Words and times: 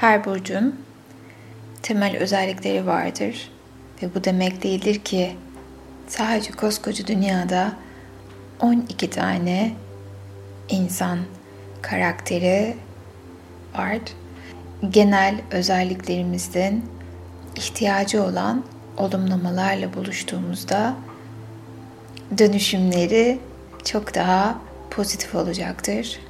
Her 0.00 0.24
burcun 0.24 0.80
temel 1.82 2.16
özellikleri 2.16 2.86
vardır 2.86 3.50
ve 4.02 4.14
bu 4.14 4.24
demek 4.24 4.62
değildir 4.62 4.98
ki 4.98 5.36
sadece 6.08 6.52
koskoca 6.52 7.06
dünyada 7.06 7.72
12 8.60 9.10
tane 9.10 9.72
insan 10.68 11.18
karakteri 11.82 12.76
var. 13.78 13.98
Genel 14.90 15.40
özelliklerimizden 15.50 16.82
ihtiyacı 17.56 18.22
olan 18.22 18.64
olumlamalarla 18.96 19.94
buluştuğumuzda 19.94 20.96
dönüşümleri 22.38 23.38
çok 23.84 24.14
daha 24.14 24.58
pozitif 24.90 25.34
olacaktır. 25.34 26.20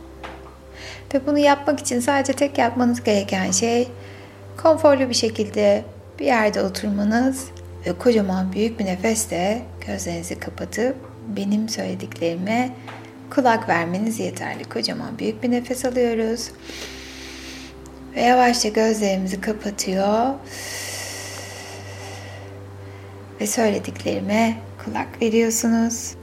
Ve 1.14 1.26
bunu 1.26 1.38
yapmak 1.38 1.80
için 1.80 2.00
sadece 2.00 2.32
tek 2.32 2.58
yapmanız 2.58 3.02
gereken 3.02 3.50
şey 3.50 3.88
konforlu 4.62 5.08
bir 5.08 5.14
şekilde 5.14 5.84
bir 6.18 6.26
yerde 6.26 6.62
oturmanız 6.62 7.46
ve 7.86 7.92
kocaman 7.98 8.52
büyük 8.52 8.78
bir 8.80 8.84
nefesle 8.84 9.62
gözlerinizi 9.86 10.38
kapatıp 10.38 10.96
benim 11.36 11.68
söylediklerime 11.68 12.74
kulak 13.30 13.68
vermeniz 13.68 14.20
yeterli. 14.20 14.64
Kocaman 14.64 15.18
büyük 15.18 15.42
bir 15.42 15.50
nefes 15.50 15.84
alıyoruz. 15.84 16.50
Ve 18.16 18.20
yavaşça 18.20 18.68
gözlerimizi 18.68 19.40
kapatıyor. 19.40 20.34
Ve 23.40 23.46
söylediklerime 23.46 24.56
kulak 24.84 25.22
veriyorsunuz. 25.22 26.14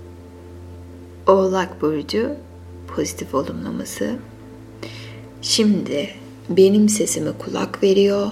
Oğlak 1.27 1.81
Burcu 1.81 2.35
pozitif 2.87 3.35
olumlaması. 3.35 4.15
Şimdi 5.47 6.09
benim 6.49 6.89
sesime 6.89 7.31
kulak 7.31 7.83
veriyor 7.83 8.31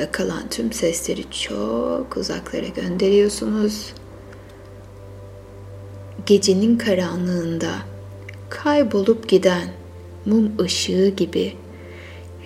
ve 0.00 0.10
kalan 0.10 0.48
tüm 0.50 0.72
sesleri 0.72 1.30
çok 1.30 2.16
uzaklara 2.16 2.66
gönderiyorsunuz. 2.66 3.92
Gecenin 6.26 6.78
karanlığında 6.78 7.72
kaybolup 8.50 9.28
giden 9.28 9.68
mum 10.26 10.52
ışığı 10.60 11.08
gibi 11.08 11.52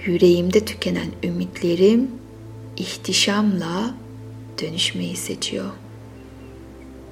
yüreğimde 0.06 0.64
tükenen 0.64 1.08
ümitlerim 1.24 2.10
ihtişamla 2.76 3.94
dönüşmeyi 4.62 5.16
seçiyor. 5.16 5.70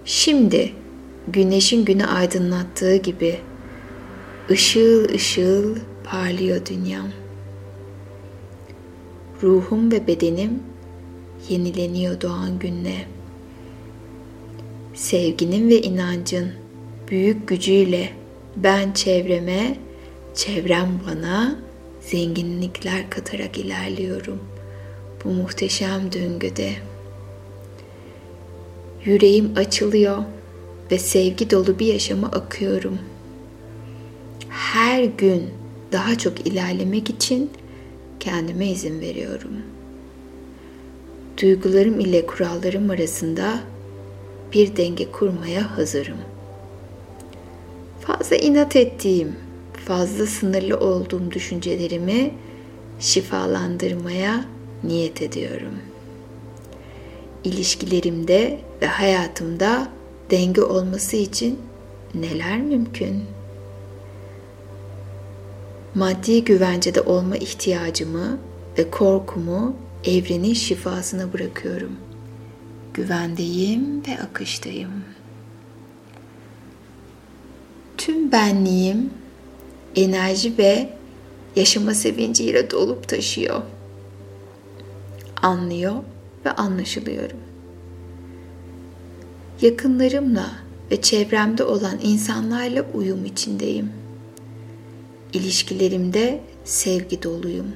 Şimdi 0.05 0.73
güneşin 1.29 1.85
günü 1.85 2.07
aydınlattığı 2.07 2.97
gibi 2.97 3.41
ışıl 4.51 5.09
ışıl 5.15 5.77
parlıyor 6.05 6.67
dünyam. 6.67 7.09
Ruhum 9.43 9.93
ve 9.93 10.07
bedenim 10.07 10.63
yenileniyor 11.49 12.21
doğan 12.21 12.59
günle. 12.59 13.07
Sevginin 14.95 15.69
ve 15.69 15.83
inancın 15.83 16.53
büyük 17.11 17.49
gücüyle 17.49 18.11
ben 18.57 18.93
çevreme, 18.93 19.77
çevrem 20.35 21.01
bana 21.07 21.57
zenginlikler 22.01 23.11
katarak 23.11 23.59
ilerliyorum 23.59 24.41
bu 25.25 25.29
muhteşem 25.29 26.13
döngüde. 26.13 26.73
Yüreğim 29.05 29.53
açılıyor 29.57 30.19
ve 30.91 30.99
sevgi 30.99 31.51
dolu 31.51 31.79
bir 31.79 31.87
yaşama 31.87 32.27
akıyorum. 32.27 32.99
Her 34.49 35.05
gün 35.05 35.51
daha 35.95 36.19
çok 36.19 36.47
ilerlemek 36.47 37.11
için 37.11 37.51
kendime 38.21 38.67
izin 38.67 39.01
veriyorum. 39.01 39.53
Duygularım 41.43 42.01
ile 42.01 42.27
kurallarım 42.27 42.91
arasında 42.91 43.61
bir 44.53 44.77
denge 44.77 45.11
kurmaya 45.11 45.79
hazırım. 45.79 46.19
Fazla 48.01 48.37
inat 48.37 48.77
ettiğim, 48.77 49.37
fazla 49.87 50.27
sınırlı 50.27 50.79
olduğum 50.79 51.31
düşüncelerimi 51.31 52.35
şifalandırmaya 53.01 54.45
niyet 54.85 55.23
ediyorum. 55.23 55.79
İlişkilerimde 57.45 58.61
ve 58.83 58.87
hayatımda 58.87 59.89
denge 60.31 60.63
olması 60.63 61.17
için 61.17 61.59
neler 62.15 62.61
mümkün? 62.61 63.25
Maddi 65.95 66.45
güvencede 66.45 67.01
olma 67.01 67.37
ihtiyacımı 67.37 68.39
ve 68.79 68.91
korkumu 68.91 69.77
evrenin 70.05 70.55
şifasına 70.55 71.33
bırakıyorum. 71.33 71.97
Güvendeyim 72.95 74.07
ve 74.09 74.19
akıştayım. 74.19 74.91
Tüm 77.99 78.33
benliğim 78.33 79.11
enerji 79.97 80.59
ve 80.59 80.91
yaşama 81.57 81.95
sevinciyle 81.95 82.71
dolup 82.71 83.09
taşıyor. 83.09 83.63
Anlıyor 85.43 85.95
ve 86.45 86.51
anlaşılıyorum. 86.51 87.39
Yakınlarımla 89.63 90.51
ve 90.91 91.03
çevremde 91.03 91.65
olan 91.65 91.99
insanlarla 92.03 92.85
uyum 92.95 93.25
içindeyim. 93.25 94.04
İlişkilerimde 95.35 96.41
sevgi 96.65 97.23
doluyum. 97.23 97.67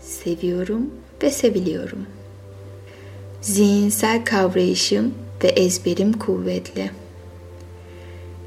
Seviyorum 0.00 0.90
ve 1.22 1.30
seviliyorum. 1.30 2.06
Zihinsel 3.40 4.24
kavrayışım 4.24 5.14
ve 5.44 5.48
ezberim 5.48 6.12
kuvvetli. 6.12 6.90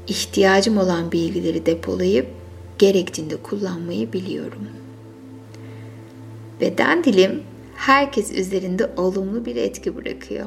İhtiyacım 0.08 0.78
olan 0.78 1.12
bilgileri 1.12 1.66
depolayıp 1.66 2.26
gerektiğinde 2.78 3.36
kullanmayı 3.36 4.12
biliyorum. 4.12 4.68
Beden 6.60 7.04
dilim 7.04 7.42
herkes 7.76 8.32
üzerinde 8.32 8.90
olumlu 8.96 9.44
bir 9.44 9.56
etki 9.56 9.96
bırakıyor. 9.96 10.46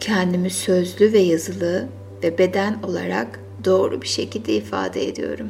Kendimi 0.00 0.50
sözlü 0.50 1.12
ve 1.12 1.18
yazılı 1.18 1.88
ve 2.22 2.38
beden 2.38 2.82
olarak 2.82 3.41
doğru 3.64 4.02
bir 4.02 4.08
şekilde 4.08 4.54
ifade 4.54 5.08
ediyorum. 5.08 5.48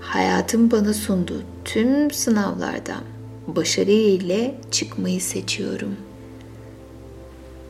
Hayatım 0.00 0.70
bana 0.70 0.94
sunduğu 0.94 1.42
tüm 1.64 2.10
sınavlardan 2.10 3.02
başarı 3.46 3.90
ile 3.90 4.54
çıkmayı 4.70 5.20
seçiyorum. 5.20 5.96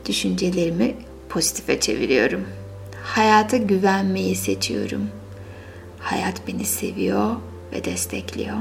Düşüncelerimi 0.05 0.95
pozitife 1.29 1.79
çeviriyorum. 1.79 2.45
Hayata 3.03 3.57
güvenmeyi 3.57 4.35
seçiyorum. 4.35 5.09
Hayat 5.99 6.47
beni 6.47 6.65
seviyor 6.65 7.35
ve 7.73 7.85
destekliyor. 7.85 8.57